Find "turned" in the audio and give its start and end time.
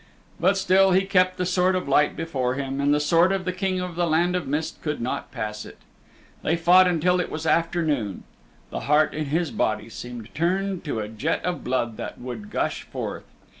10.33-10.83